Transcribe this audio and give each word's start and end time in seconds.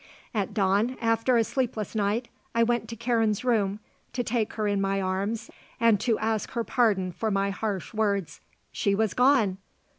"At 0.33 0.51
dawn, 0.55 0.97
after 0.99 1.37
a 1.37 1.43
sleepless 1.43 1.93
night, 1.93 2.27
I 2.55 2.63
went 2.63 2.89
to 2.89 2.95
Karen's 2.95 3.43
room 3.45 3.79
to 4.13 4.23
take 4.23 4.53
her 4.53 4.67
in 4.67 4.81
my 4.81 4.99
arms 4.99 5.51
and 5.79 5.99
to 5.99 6.17
ask 6.17 6.49
her 6.53 6.63
pardon 6.63 7.11
for 7.11 7.29
my 7.29 7.51
harsh 7.51 7.93
words. 7.93 8.41
She 8.71 8.95
was 8.95 9.13
gone. 9.13 9.59